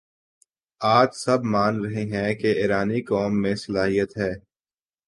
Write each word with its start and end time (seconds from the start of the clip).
آج 0.81 1.09
سب 1.15 1.39
مان 1.43 1.73
رہے 1.83 2.03
ہیں 2.13 2.33
کہ 2.35 2.49
ایرانی 2.61 3.01
قوم 3.03 3.41
میں 3.41 3.55
صلاحیت 3.55 4.17
ہے 4.17 4.31